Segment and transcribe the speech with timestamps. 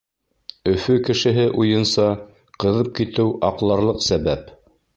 [0.69, 2.07] Өфө кешеһе уйынса,
[2.65, 4.53] ҡыҙып китеү— аҡларлыҡ сәбәп.